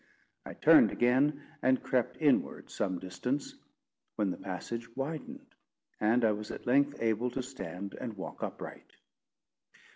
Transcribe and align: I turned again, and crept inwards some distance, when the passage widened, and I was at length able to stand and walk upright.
I 0.47 0.55
turned 0.55 0.89
again, 0.89 1.43
and 1.61 1.83
crept 1.83 2.17
inwards 2.19 2.73
some 2.73 2.97
distance, 2.97 3.53
when 4.15 4.31
the 4.31 4.37
passage 4.37 4.89
widened, 4.97 5.53
and 5.99 6.25
I 6.25 6.31
was 6.31 6.49
at 6.49 6.65
length 6.65 6.99
able 7.03 7.29
to 7.29 7.43
stand 7.43 7.93
and 7.93 8.17
walk 8.17 8.41
upright. 8.41 8.93